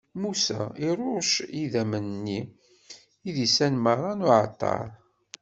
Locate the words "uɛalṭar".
4.27-4.85